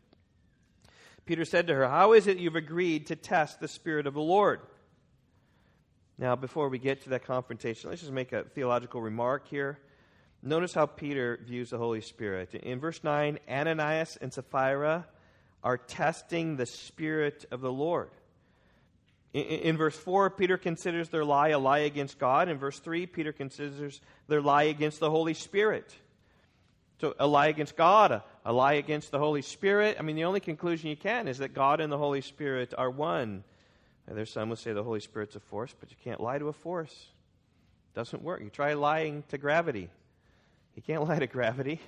[1.26, 4.22] Peter said to her, How is it you've agreed to test the Spirit of the
[4.22, 4.62] Lord?
[6.22, 9.80] Now, before we get to that confrontation, let's just make a theological remark here.
[10.44, 12.54] Notice how Peter views the Holy Spirit.
[12.54, 15.08] In verse 9, Ananias and Sapphira
[15.64, 18.12] are testing the Spirit of the Lord.
[19.34, 22.50] In, in, verse 4, Peter considers their lie a lie against God.
[22.50, 25.92] In verse 3, Peter considers their lie against the Holy Spirit.
[27.00, 29.98] So, a lie against God, a, a lie against the Holy Spirit.
[29.98, 32.92] I mean, the only conclusion you can is that God and the Holy Spirit are
[32.92, 33.44] one.
[34.08, 36.48] And there's some who say the Holy Spirit's a force, but you can't lie to
[36.48, 36.92] a force.
[36.92, 38.42] It doesn't work.
[38.42, 39.90] You try lying to gravity.
[40.76, 41.80] You can't lie to gravity,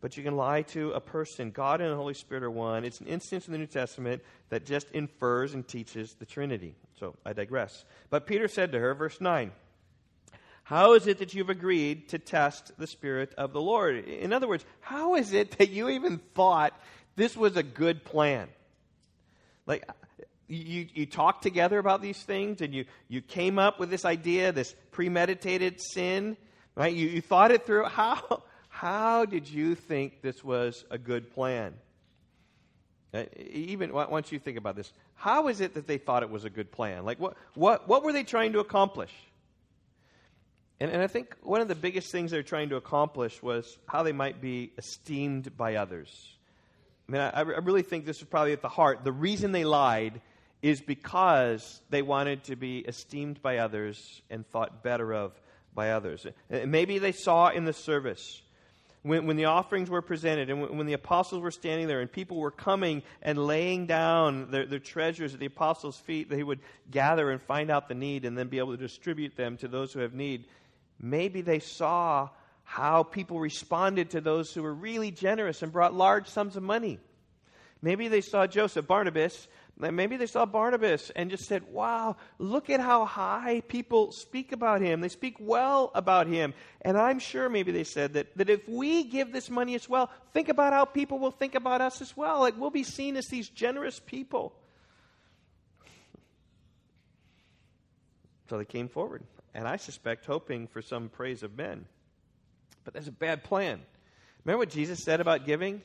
[0.00, 1.50] but you can lie to a person.
[1.50, 2.84] God and the Holy Spirit are one.
[2.84, 6.74] It's an instance in the New Testament that just infers and teaches the Trinity.
[6.98, 7.84] So I digress.
[8.10, 9.50] But Peter said to her, verse 9,
[10.62, 14.04] How is it that you've agreed to test the Spirit of the Lord?
[14.06, 16.78] In other words, how is it that you even thought
[17.16, 18.48] this was a good plan?
[19.66, 19.88] Like,
[20.50, 24.50] you, you talked together about these things and you, you came up with this idea,
[24.50, 26.36] this premeditated sin,
[26.74, 26.92] right?
[26.92, 27.84] You, you thought it through.
[27.84, 31.74] How, how did you think this was a good plan?
[33.14, 36.44] Uh, even once you think about this, how is it that they thought it was
[36.44, 37.04] a good plan?
[37.04, 39.12] Like, what, what, what were they trying to accomplish?
[40.80, 44.02] And, and I think one of the biggest things they're trying to accomplish was how
[44.02, 46.10] they might be esteemed by others.
[47.08, 49.04] I mean, I, I really think this is probably at the heart.
[49.04, 50.20] The reason they lied
[50.62, 55.32] is because they wanted to be esteemed by others and thought better of
[55.74, 56.26] by others.
[56.26, 58.42] Uh, maybe they saw in the service
[59.02, 62.12] when, when the offerings were presented and when, when, the apostles were standing there and
[62.12, 66.60] people were coming and laying down their, their treasures at the apostles' feet, they would
[66.90, 69.92] gather and find out the need and then be able to distribute them to those
[69.92, 70.44] who have need.
[71.00, 72.28] Maybe they saw
[72.64, 76.98] how people responded to those who were really generous and brought large sums of money.
[77.82, 79.48] Maybe they saw Joseph, Barnabas,
[79.80, 84.82] Maybe they saw Barnabas and just said, Wow, look at how high people speak about
[84.82, 85.00] him.
[85.00, 86.52] They speak well about him.
[86.82, 90.10] And I'm sure maybe they said that, that if we give this money as well,
[90.34, 92.40] think about how people will think about us as well.
[92.40, 94.52] Like we'll be seen as these generous people.
[98.50, 99.22] So they came forward.
[99.54, 101.86] And I suspect hoping for some praise of men.
[102.84, 103.80] But that's a bad plan.
[104.44, 105.82] Remember what Jesus said about giving?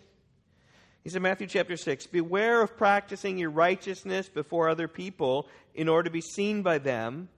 [1.06, 6.10] He said, Matthew chapter 6, Beware of practicing your righteousness before other people in order
[6.10, 7.30] to be seen by them,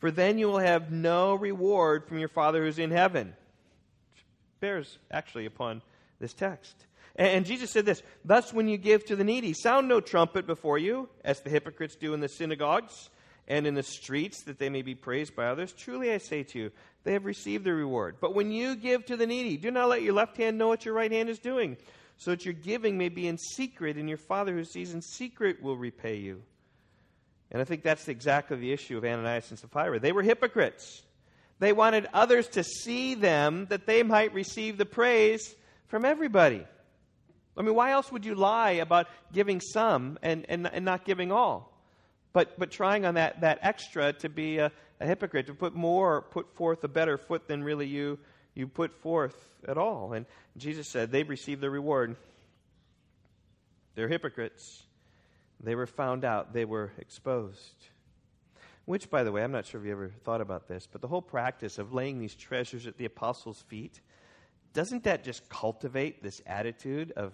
[0.00, 3.28] for then you will have no reward from your Father who's in heaven.
[4.12, 4.24] Which
[4.58, 5.82] bears actually upon
[6.18, 6.74] this text.
[7.14, 10.76] And Jesus said this Thus, when you give to the needy, sound no trumpet before
[10.76, 13.08] you, as the hypocrites do in the synagogues
[13.46, 15.72] and in the streets, that they may be praised by others.
[15.72, 16.70] Truly, I say to you,
[17.04, 18.16] they have received their reward.
[18.20, 20.84] But when you give to the needy, do not let your left hand know what
[20.84, 21.76] your right hand is doing
[22.16, 25.62] so that your giving may be in secret, and your Father who sees in secret
[25.62, 26.42] will repay you.
[27.50, 30.00] And I think that's exactly the issue of Ananias and Sapphira.
[30.00, 31.02] They were hypocrites.
[31.58, 35.54] They wanted others to see them that they might receive the praise
[35.86, 36.66] from everybody.
[37.56, 41.32] I mean, why else would you lie about giving some and, and, and not giving
[41.32, 41.72] all?
[42.32, 46.22] But, but trying on that, that extra to be a, a hypocrite, to put more,
[46.22, 48.18] put forth a better foot than really you
[48.56, 49.36] you put forth
[49.68, 50.14] at all.
[50.14, 52.16] And Jesus said they've received their reward.
[53.94, 54.82] They're hypocrites.
[55.62, 57.86] They were found out, they were exposed.
[58.86, 61.08] Which, by the way, I'm not sure if you ever thought about this, but the
[61.08, 64.00] whole practice of laying these treasures at the apostles' feet,
[64.72, 67.32] doesn't that just cultivate this attitude of,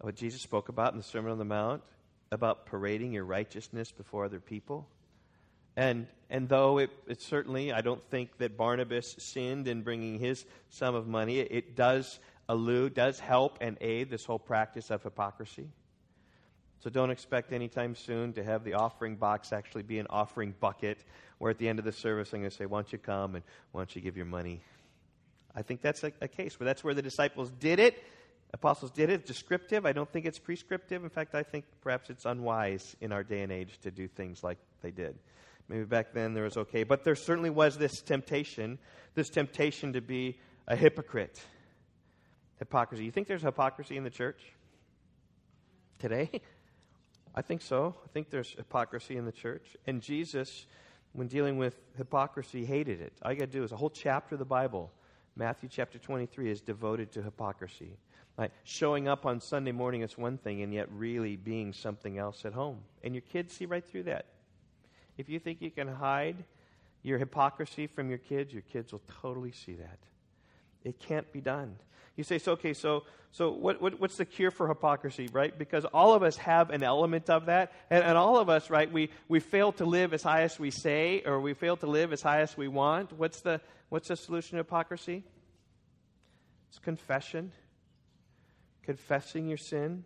[0.00, 1.82] of what Jesus spoke about in the Sermon on the Mount
[2.32, 4.88] about parading your righteousness before other people?
[5.76, 10.44] And, and though it, it, certainly, I don't think that Barnabas sinned in bringing his
[10.70, 15.02] sum of money, it, it does allude, does help and aid this whole practice of
[15.02, 15.68] hypocrisy.
[16.80, 20.98] So don't expect anytime soon to have the offering box actually be an offering bucket
[21.38, 23.36] where at the end of the service I'm going to say, Why don't you come
[23.36, 24.60] and why don't you give your money?
[25.56, 28.02] I think that's a, a case where that's where the disciples did it.
[28.52, 29.26] Apostles did it.
[29.26, 29.86] descriptive.
[29.86, 31.02] I don't think it's prescriptive.
[31.02, 34.44] In fact, I think perhaps it's unwise in our day and age to do things
[34.44, 35.18] like they did.
[35.68, 36.84] Maybe back then there was okay.
[36.84, 38.78] But there certainly was this temptation,
[39.14, 41.40] this temptation to be a hypocrite.
[42.58, 43.04] Hypocrisy.
[43.04, 44.40] You think there's hypocrisy in the church
[45.98, 46.30] today?
[47.34, 47.96] I think so.
[48.04, 49.76] I think there's hypocrisy in the church.
[49.86, 50.66] And Jesus,
[51.12, 53.12] when dealing with hypocrisy, hated it.
[53.22, 54.92] All you got to do is a whole chapter of the Bible,
[55.34, 57.96] Matthew chapter 23, is devoted to hypocrisy.
[58.38, 62.44] Like showing up on Sunday morning is one thing, and yet really being something else
[62.44, 62.80] at home.
[63.02, 64.26] And your kids see right through that.
[65.16, 66.44] If you think you can hide
[67.02, 69.98] your hypocrisy from your kids, your kids will totally see that.
[70.84, 71.76] It can't be done.
[72.16, 75.58] You say, so okay, so so what, what, what's the cure for hypocrisy, right?
[75.58, 78.90] Because all of us have an element of that, and, and all of us, right?
[78.90, 82.12] We we fail to live as high as we say, or we fail to live
[82.12, 83.12] as high as we want.
[83.12, 85.24] What's the what's the solution to hypocrisy?
[86.68, 87.50] It's confession.
[88.84, 90.04] Confessing your sin.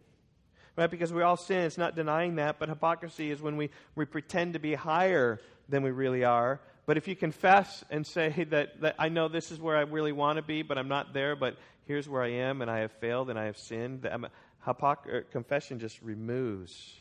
[0.79, 0.89] Right?
[0.89, 1.65] Because we all sin.
[1.65, 5.83] It's not denying that, but hypocrisy is when we, we pretend to be higher than
[5.83, 6.61] we really are.
[6.87, 10.13] But if you confess and say that, that I know this is where I really
[10.13, 12.93] want to be, but I'm not there, but here's where I am, and I have
[12.93, 14.31] failed and I have sinned, the,
[14.65, 16.95] hypoc- confession just removes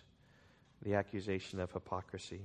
[0.82, 2.42] the accusation of hypocrisy.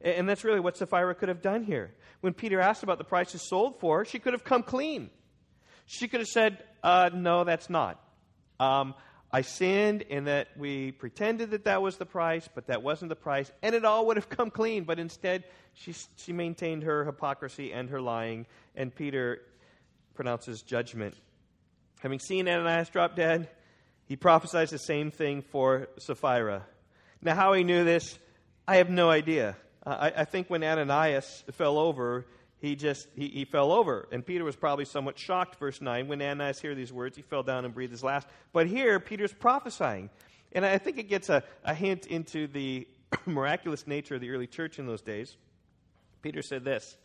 [0.00, 1.92] And, and that's really what Sapphira could have done here.
[2.22, 5.10] When Peter asked about the price it's sold for, she could have come clean.
[5.84, 8.02] She could have said, uh, No, that's not.
[8.58, 8.94] Um,
[9.32, 13.16] I sinned in that we pretended that that was the price, but that wasn't the
[13.16, 14.84] price, and it all would have come clean.
[14.84, 19.40] But instead, she, she maintained her hypocrisy and her lying, and Peter
[20.14, 21.14] pronounces judgment.
[22.00, 23.48] Having seen Ananias drop dead,
[24.06, 26.66] he prophesies the same thing for Sapphira.
[27.22, 28.18] Now, how he knew this,
[28.66, 29.56] I have no idea.
[29.86, 32.26] I, I think when Ananias fell over,
[32.60, 34.08] he just he, he fell over.
[34.12, 37.42] And peter was probably somewhat shocked verse 9 when ananias heard these words he fell
[37.42, 38.28] down and breathed his last.
[38.52, 40.10] But here peter's prophesying.
[40.52, 42.86] And i think it gets a, a hint into the
[43.26, 45.36] miraculous nature of the early church in those days.
[46.22, 46.96] Peter said this.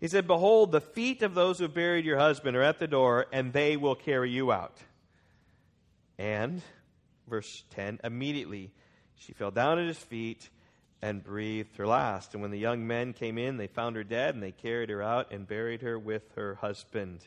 [0.00, 3.26] He said behold the feet of those who buried your husband are at the door
[3.32, 4.78] and they will carry you out.
[6.18, 6.62] And
[7.28, 8.72] verse 10 immediately
[9.16, 10.48] she fell down at his feet
[11.02, 12.34] and breathed her last.
[12.34, 15.02] And when the young men came in, they found her dead, and they carried her
[15.02, 17.20] out and buried her with her husband.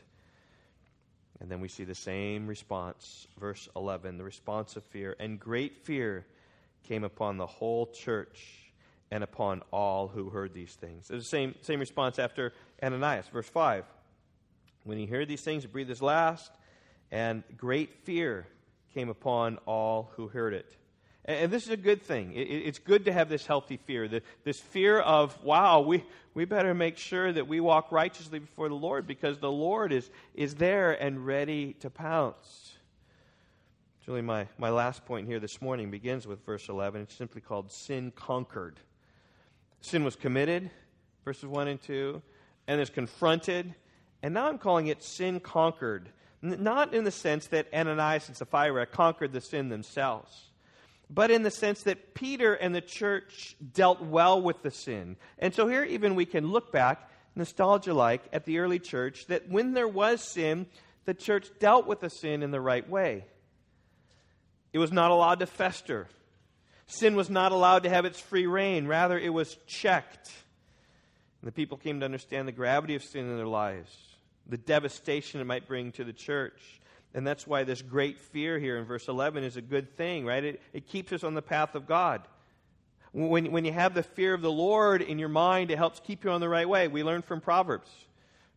[1.40, 5.16] And then we see the same response, verse 11, the response of fear.
[5.18, 6.26] And great fear
[6.84, 8.70] came upon the whole church
[9.10, 11.08] and upon all who heard these things.
[11.08, 12.52] The same, same response after
[12.82, 13.84] Ananias, verse 5.
[14.84, 16.52] When he heard these things, he breathed his last,
[17.10, 18.46] and great fear
[18.94, 20.76] came upon all who heard it.
[21.26, 22.32] And this is a good thing.
[22.34, 24.08] It's good to have this healthy fear,
[24.44, 26.02] this fear of, wow, we,
[26.32, 30.10] we better make sure that we walk righteously before the Lord because the Lord is,
[30.34, 32.72] is there and ready to pounce.
[33.98, 37.02] It's really my, my last point here this morning begins with verse 11.
[37.02, 38.80] It's simply called Sin Conquered.
[39.82, 40.70] Sin was committed,
[41.24, 42.22] verses 1 and 2,
[42.66, 43.74] and is confronted.
[44.22, 46.08] And now I'm calling it sin conquered.
[46.40, 50.49] Not in the sense that Ananias and Sapphira conquered the sin themselves
[51.12, 55.16] but in the sense that Peter and the church dealt well with the sin.
[55.38, 59.48] And so here, even we can look back, nostalgia like, at the early church, that
[59.48, 60.66] when there was sin,
[61.06, 63.24] the church dealt with the sin in the right way.
[64.72, 66.06] It was not allowed to fester.
[66.86, 68.86] Sin was not allowed to have its free rein.
[68.86, 70.30] Rather, it was checked.
[71.40, 73.96] And the people came to understand the gravity of sin in their lives,
[74.46, 76.79] the devastation it might bring to the church.
[77.14, 80.44] And that's why this great fear here in verse 11 is a good thing, right?
[80.44, 82.22] It, it keeps us on the path of God.
[83.12, 86.24] When, when you have the fear of the Lord in your mind, it helps keep
[86.24, 86.86] you on the right way.
[86.86, 87.90] We learned from Proverbs,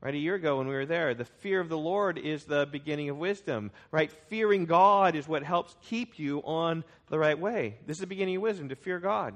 [0.02, 0.14] right?
[0.14, 3.10] A year ago when we were there, the fear of the Lord is the beginning
[3.10, 4.12] of wisdom, right?
[4.30, 7.78] Fearing God is what helps keep you on the right way.
[7.88, 9.36] This is the beginning of wisdom, to fear God,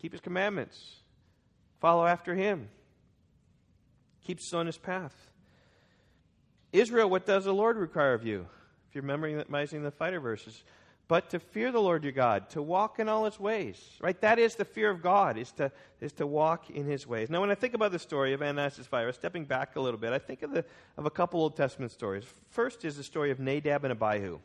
[0.00, 0.96] keep His commandments,
[1.80, 2.68] follow after Him,
[4.24, 5.14] keeps us on His path.
[6.72, 8.46] Israel, what does the Lord require of you?
[8.88, 10.62] If you're memorizing the fighter verses.
[11.08, 13.80] But to fear the Lord your God, to walk in all his ways.
[14.00, 14.20] Right?
[14.22, 17.30] That is the fear of God, is to, is to walk in his ways.
[17.30, 20.00] Now, when I think about the story of Ananias and Sapphira, stepping back a little
[20.00, 20.64] bit, I think of, the,
[20.96, 22.24] of a couple Old Testament stories.
[22.50, 24.40] First is the story of Nadab and Abihu.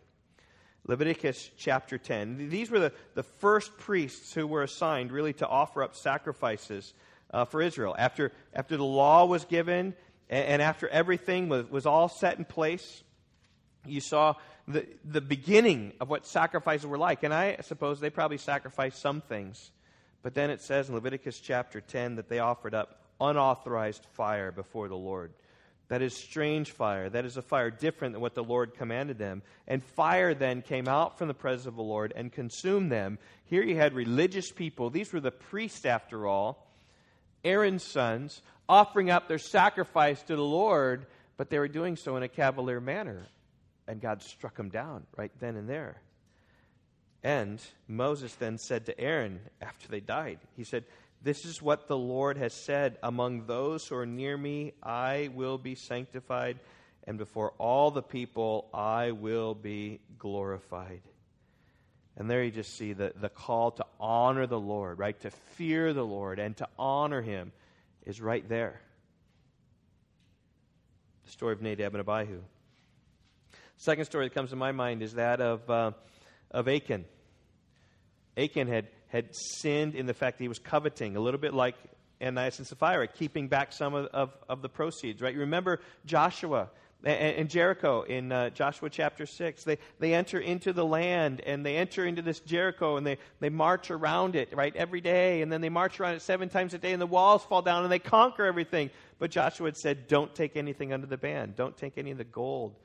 [0.86, 2.50] Leviticus chapter 10.
[2.50, 6.94] These were the, the first priests who were assigned really to offer up sacrifices
[7.32, 7.96] uh, for Israel.
[7.98, 9.96] After, after the law was given
[10.32, 13.04] and, after everything was, was all set in place,
[13.86, 14.36] you saw
[14.68, 17.24] the, the beginning of what sacrifices were like.
[17.24, 19.72] And I suppose they probably sacrificed some things.
[20.24, 24.88] But then it says in Leviticus chapter 10 that they offered up unauthorized fire before
[24.88, 25.34] the Lord.
[25.90, 27.10] That is strange fire.
[27.10, 29.42] That is a fire different than what the Lord commanded them.
[29.68, 33.20] And fire then came out from the presence of the Lord and consumed them.
[33.44, 34.90] Here you had religious people.
[34.90, 36.72] These were the priests, after all,
[37.44, 38.42] Aaron's sons,
[38.72, 41.06] offering up their sacrifice to the Lord,
[41.36, 43.28] but they were doing so in a cavalier manner.
[43.86, 46.02] And God struck them down right then and there.
[47.22, 50.86] And Moses then said to Aaron after they died, He said,
[51.22, 55.58] This is what the Lord has said Among those who are near me, I will
[55.58, 56.58] be sanctified,
[57.06, 61.02] and before all the people, I will be glorified.
[62.16, 65.20] And there you just see the, the call to honor the Lord, right?
[65.22, 67.52] To fear the Lord and to honor Him
[68.06, 68.82] is right there.
[71.26, 72.42] the story of Nadab and Abihu.
[73.78, 75.92] Second story that comes to my mind is that of, uh,
[76.52, 77.06] of Achan.
[78.38, 81.76] Achan had, had sinned in the fact that he was coveting, a little bit like
[82.22, 85.34] Ananias and Sapphira, keeping back some of, of, of the proceeds, right?
[85.34, 86.70] You remember Joshua
[87.04, 89.64] and, Jericho in uh, Joshua chapter 6.
[89.64, 93.50] They, they enter into the land and they enter into this Jericho and they, they
[93.50, 95.42] march around it, right, every day.
[95.42, 97.84] And then they march around it seven times a day and the walls fall down
[97.84, 98.90] and they conquer everything.
[99.20, 101.54] But Joshua had said, don't take anything under the ban.
[101.56, 102.76] Don't take any of the gold.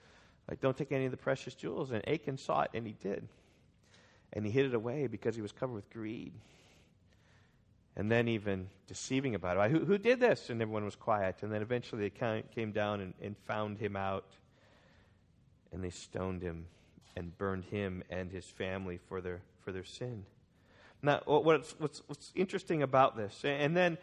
[0.49, 1.91] Like, don't take any of the precious jewels.
[1.91, 3.29] And Achan saw it and he did.
[4.33, 6.33] And he hid it away because he was covered with greed
[7.97, 9.71] and then even deceiving about it.
[9.71, 10.51] Who, who did this?
[10.51, 11.37] And everyone was quiet.
[11.43, 14.27] And then eventually they came down and, and found him out,
[15.73, 16.67] and they stoned him
[17.17, 20.25] and burned him and his family for their, for their sin.
[21.03, 23.99] Now, what's, what's, what's interesting about this, and then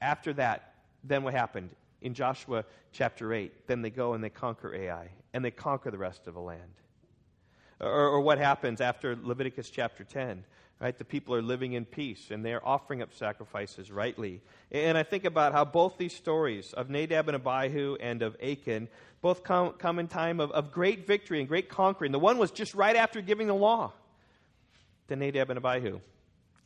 [0.00, 1.70] after that, then what happened?
[2.00, 5.98] In Joshua chapter 8, then they go and they conquer Ai, and they conquer the
[5.98, 6.60] rest of the land.
[7.80, 10.44] Or, or what happens after Leviticus chapter 10?
[10.82, 10.98] Right?
[10.98, 14.40] The people are living in peace and they're offering up sacrifices rightly.
[14.72, 18.88] And I think about how both these stories of Nadab and Abihu and of Achan
[19.20, 22.10] both come, come in time of, of great victory and great conquering.
[22.10, 23.92] The one was just right after giving the law
[25.06, 26.00] to Nadab and Abihu.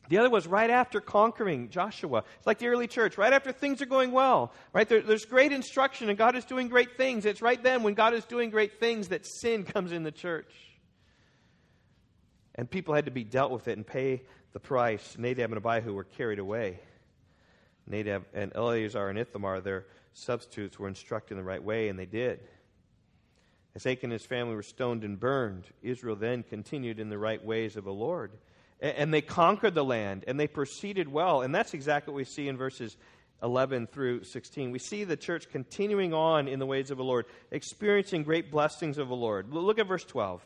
[0.09, 2.23] The other was right after conquering Joshua.
[2.37, 4.51] It's like the early church, right after things are going well.
[4.73, 4.89] Right?
[4.89, 7.27] There, there's great instruction and God is doing great things.
[7.27, 10.51] It's right then when God is doing great things that sin comes in the church
[12.57, 15.15] and people had to be dealt with it and pay the price.
[15.17, 16.79] Nadab and Abihu were carried away.
[17.85, 22.05] Nadab and Eleazar and Ithamar, their substitutes, were instructed in the right way, and they
[22.05, 22.39] did.
[23.75, 27.43] As Achan and his family were stoned and burned, Israel then continued in the right
[27.43, 28.31] ways of the Lord.
[28.81, 31.41] And they conquered the land, and they proceeded well.
[31.41, 32.97] And that's exactly what we see in verses
[33.43, 34.71] 11 through 16.
[34.71, 38.97] We see the church continuing on in the ways of the Lord, experiencing great blessings
[38.97, 39.53] of the Lord.
[39.53, 40.45] Look at verse 12.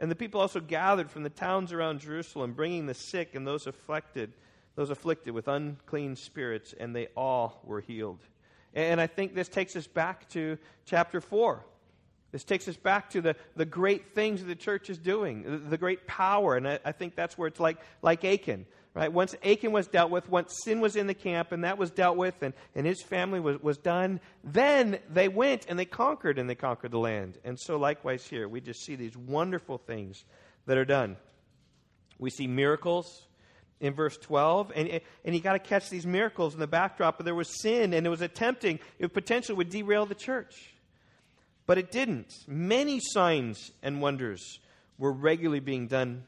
[0.00, 3.66] And the people also gathered from the towns around Jerusalem, bringing the sick and those
[3.66, 4.32] afflicted,
[4.74, 8.20] those afflicted with unclean spirits, and they all were healed.
[8.72, 11.66] And I think this takes us back to chapter 4.
[12.32, 15.58] This takes us back to the, the great things that the church is doing, the,
[15.58, 16.56] the great power.
[16.56, 18.66] And I, I, think that's where it's like, like Achan.
[18.92, 19.12] Right?
[19.12, 22.16] Once Achan was dealt with, once sin was in the camp and that was dealt
[22.16, 26.50] with and, and his family was, was done, then they went and they conquered and
[26.50, 27.38] they conquered the land.
[27.44, 30.24] And so, likewise, here, we just see these wonderful things
[30.66, 31.16] that are done.
[32.18, 33.28] We see miracles
[33.78, 37.16] in verse 12, and, and you got to catch these miracles in the backdrop.
[37.16, 40.74] But there was sin and it was attempting, it potentially would derail the church.
[41.66, 42.34] But it didn't.
[42.48, 44.58] Many signs and wonders
[44.98, 46.24] were regularly being done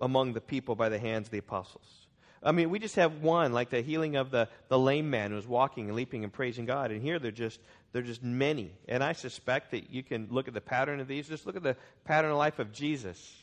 [0.00, 2.06] among the people by the hands of the apostles.
[2.42, 5.36] I mean, we just have one, like the healing of the, the lame man who
[5.36, 6.90] was walking and leaping and praising God.
[6.90, 7.58] And here they're just
[7.92, 8.72] they're just many.
[8.88, 11.28] And I suspect that you can look at the pattern of these.
[11.28, 13.42] Just look at the pattern of life of Jesus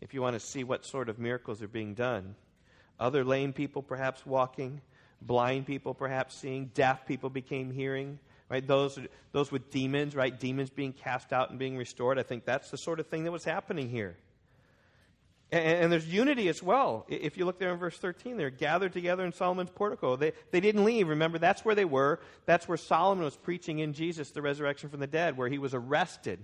[0.00, 2.34] if you want to see what sort of miracles are being done.
[2.98, 4.80] Other lame people perhaps walking,
[5.22, 8.18] blind people perhaps seeing, deaf people became hearing.
[8.50, 8.66] Right?
[8.66, 8.98] Those,
[9.32, 10.38] those with demons, right?
[10.38, 12.18] Demons being cast out and being restored.
[12.18, 14.16] I think that's the sort of thing that was happening here.
[15.54, 17.06] And, and, there's unity as well.
[17.08, 20.16] If you look there in verse 13, they're gathered together in Solomon's portico.
[20.16, 21.08] They, they didn't leave.
[21.08, 22.18] Remember, that's where they were.
[22.44, 25.72] That's where Solomon was preaching in Jesus, the resurrection from the dead, where he was
[25.72, 26.40] arrested,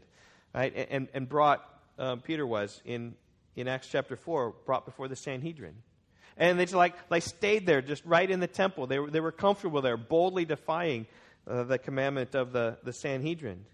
[0.55, 0.87] right?
[0.89, 3.17] And, and brought, um, Peter was in,
[3.57, 5.75] in Acts chapter 4, brought before the Sanhedrin.
[6.37, 8.87] And they just like, like stayed there, just right in the temple.
[8.87, 11.09] They were, they were comfortable there, boldly defying
[11.49, 13.65] uh, the commandment of the, the Sanhedrin.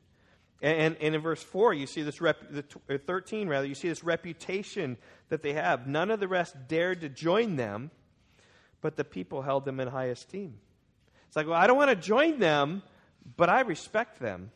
[0.62, 4.02] And, and, in verse 4, you see this, rep, the 13 rather, you see this
[4.02, 4.96] reputation
[5.28, 5.86] that they have.
[5.86, 7.90] None of the rest dared to join them,
[8.80, 10.54] but the people held them in high esteem.
[11.28, 12.82] It's like, well, I don't want to join them,
[13.36, 14.50] but I respect them.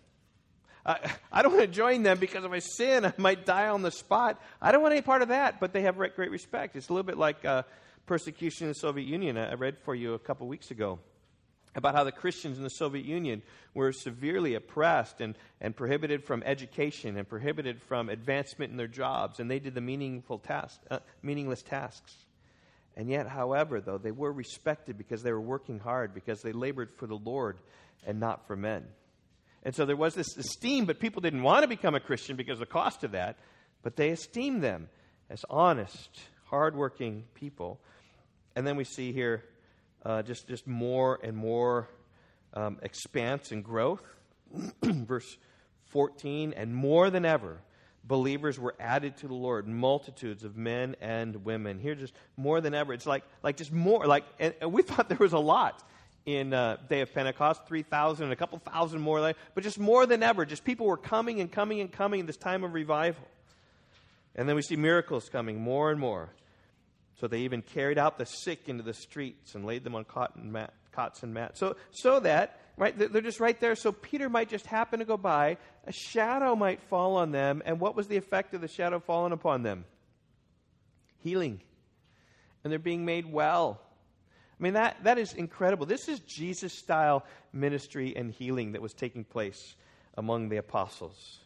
[0.87, 0.99] I,
[1.33, 3.91] I don't want to join them because if I sin, I might die on the
[3.91, 4.41] spot.
[4.61, 6.77] I don't want any part of that, but they have great respect.
[6.77, 7.65] It's a little bit like uh,
[8.07, 9.37] persecution in the Soviet Union.
[9.37, 10.99] I read for you a couple weeks ago
[11.75, 13.43] about how the Christians in the Soviet Union
[13.75, 19.39] were severely oppressed and, and prohibited from education and prohibited from advancement in their jobs,
[19.39, 22.15] and they did the meaningful task, uh, meaningless tasks.
[22.97, 26.91] And yet, however, though, they were respected because they were working hard, because they labored
[26.91, 27.59] for the Lord
[28.07, 28.85] and not for men.
[29.63, 32.55] And so there was this esteem, but people didn't want to become a Christian because
[32.55, 33.39] of the cost of that,
[33.83, 34.89] but they esteemed them
[35.29, 37.81] as honest, hardworking people.
[38.57, 39.45] And then we see here
[40.05, 41.89] uh, just, just more and more
[42.55, 44.03] um, expanse and growth.
[44.83, 45.37] Verse
[45.87, 47.59] 14, and more than ever,
[48.05, 51.79] believers were added to the Lord, multitudes of men and women.
[51.79, 52.93] Here, just more than ever.
[52.93, 54.07] It's like, like just more.
[54.07, 55.83] Like, and, and we thought there was a lot
[56.27, 60.23] in uh, day of Pentecost, 3,000 and a couple thousand more, but just more than
[60.23, 60.45] ever.
[60.45, 63.27] Just people were coming and coming and coming in this time of revival.
[64.37, 66.31] And then we see miracles coming more and more.
[67.21, 70.51] So they even carried out the sick into the streets and laid them on cotton
[70.51, 71.61] mat, cots and mats.
[71.61, 73.75] So, so that, right, they're just right there.
[73.77, 77.63] So Peter might just happen to go by, a shadow might fall on them.
[77.67, 79.85] And what was the effect of the shadow falling upon them?
[81.23, 81.61] Healing.
[82.65, 83.83] And they're being made well.
[84.59, 85.85] I mean, that, that is incredible.
[85.85, 89.77] This is Jesus style ministry and healing that was taking place
[90.17, 91.41] among the apostles.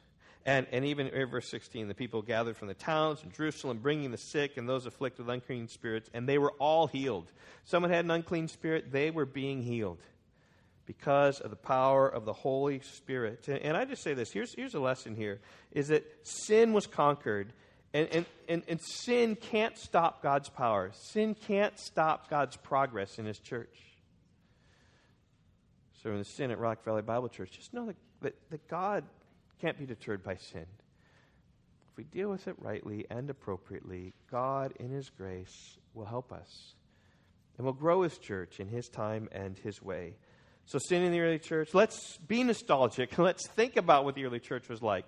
[0.47, 4.11] And, and even in verse 16, the people gathered from the towns in Jerusalem, bringing
[4.11, 7.33] the sick and those afflicted with unclean spirits, and they were all healed.
[7.65, 10.01] Someone had an unclean spirit, they were being healed
[10.87, 13.49] because of the power of the Holy Spirit.
[13.49, 15.41] And, and I just say this here's, here's a lesson here
[15.73, 17.53] is that sin was conquered
[17.95, 20.91] and, and, and, and sin can't stop God's power.
[20.93, 23.79] Sin can't stop God's progress in His church.
[26.03, 29.05] So, in the sin at Rock Valley Bible Church, just know that, that, that God
[29.61, 30.67] can't be deterred by sin.
[31.91, 36.75] If we deal with it rightly and appropriately, God, in His grace, will help us.
[37.57, 40.15] And will grow His church in His time and His way.
[40.67, 43.19] So, sin in the early church, let's be nostalgic.
[43.19, 45.05] Let's think about what the early church was like.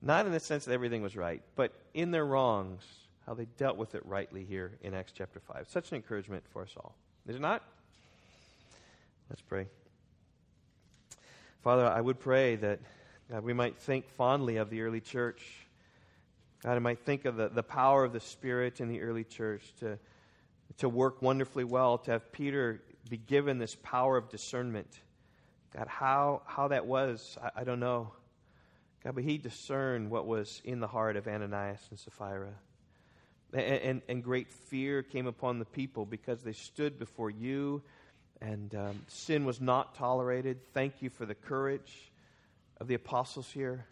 [0.00, 2.82] Not in the sense that everything was right, but in their wrongs,
[3.26, 5.66] how they dealt with it rightly here in Acts chapter 5.
[5.68, 6.94] Such an encouragement for us all.
[7.26, 7.62] Is it not?
[9.30, 9.66] Let's pray.
[11.62, 12.80] Father, I would pray that
[13.30, 15.42] God, we might think fondly of the early church.
[16.62, 19.72] God, I might think of the, the power of the Spirit in the early church
[19.80, 19.98] to,
[20.78, 25.00] to work wonderfully well, to have Peter be given this power of discernment.
[25.74, 28.12] God, how, how that was, I, I don't know.
[29.02, 32.52] God, but he discerned what was in the heart of Ananias and Sapphira.
[33.54, 37.82] And, and, and great fear came upon the people because they stood before you,
[38.42, 40.58] and um, sin was not tolerated.
[40.74, 42.10] Thank you for the courage
[42.80, 43.86] of the apostles here.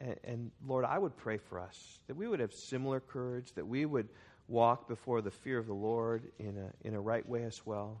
[0.00, 3.66] And, and Lord, I would pray for us that we would have similar courage, that
[3.66, 4.08] we would
[4.48, 8.00] walk before the fear of the Lord in a, in a right way as well.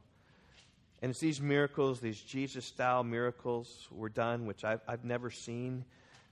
[1.02, 5.84] And it's these miracles, these Jesus style miracles were done, which I've, I've never seen.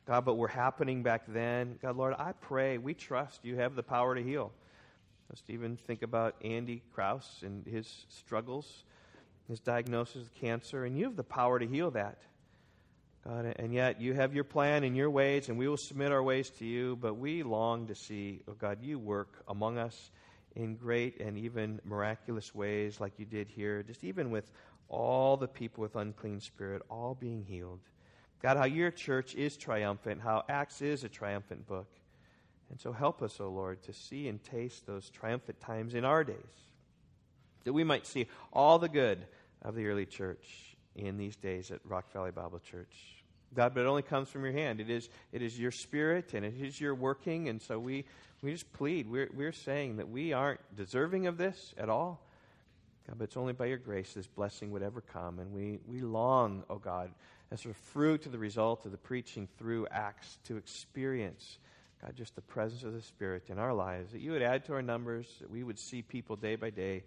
[0.06, 1.78] God, but were happening back then.
[1.80, 4.50] God, Lord, I pray, we trust you have the power to heal.
[5.30, 8.84] Just even think about Andy Kraus and his struggles,
[9.48, 12.18] his diagnosis of cancer, and you have the power to heal that.
[13.26, 16.22] God, and yet you have your plan and your ways, and we will submit our
[16.22, 20.10] ways to you, but we long to see, oh God, you work among us
[20.56, 24.50] in great and even miraculous ways like you did here, just even with
[24.88, 27.80] all the people with unclean spirit, all being healed.
[28.42, 31.86] God, how your church is triumphant, how Acts is a triumphant book.
[32.70, 36.04] And so help us, O oh Lord, to see and taste those triumphant times in
[36.04, 36.36] our days,
[37.64, 39.24] that we might see all the good
[39.62, 42.94] of the early church in these days at Rock Valley Bible Church.
[43.54, 44.80] God, but it only comes from your hand.
[44.80, 47.48] It is, it is your spirit and it is your working.
[47.48, 48.04] And so we,
[48.42, 49.10] we just plead.
[49.10, 52.26] We're, we're saying that we aren't deserving of this at all.
[53.06, 55.38] God, but it's only by your grace this blessing would ever come.
[55.38, 57.10] And we, we long, oh God,
[57.50, 61.58] as a fruit of the result of the preaching through Acts to experience,
[62.00, 64.72] God, just the presence of the Spirit in our lives, that you would add to
[64.72, 67.04] our numbers, that we would see people day by day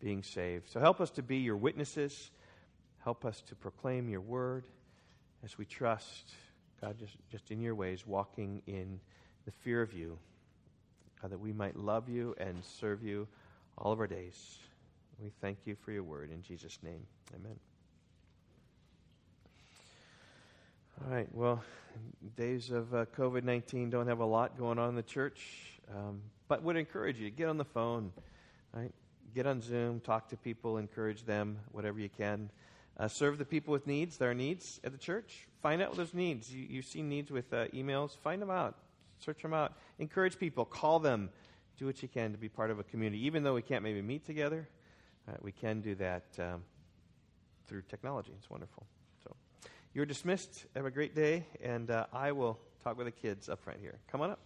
[0.00, 0.70] being saved.
[0.70, 2.30] So help us to be your witnesses.
[3.08, 4.66] Help us to proclaim your word
[5.42, 6.30] as we trust,
[6.78, 9.00] God, just, just in your ways, walking in
[9.46, 10.18] the fear of you,
[11.22, 13.26] God, that we might love you and serve you
[13.78, 14.58] all of our days.
[15.22, 16.30] We thank you for your word.
[16.30, 17.00] In Jesus' name,
[17.34, 17.58] amen.
[21.02, 21.64] All right, well,
[22.36, 26.20] days of uh, COVID 19 don't have a lot going on in the church, um,
[26.46, 28.12] but would encourage you to get on the phone,
[28.74, 28.92] right?
[29.34, 32.50] Get on Zoom, talk to people, encourage them, whatever you can.
[32.98, 35.46] Uh, serve the people with needs, their needs at the church.
[35.62, 36.52] Find out what those needs.
[36.52, 38.76] You, you see needs with uh, emails, find them out,
[39.18, 39.74] search them out.
[39.98, 41.30] Encourage people, call them,
[41.78, 43.24] do what you can to be part of a community.
[43.24, 44.68] Even though we can't maybe meet together,
[45.28, 46.62] uh, we can do that um,
[47.68, 48.32] through technology.
[48.36, 48.84] It's wonderful.
[49.22, 49.34] So
[49.94, 50.66] you're dismissed.
[50.74, 53.98] Have a great day, and uh, I will talk with the kids up front here.
[54.10, 54.40] Come on up.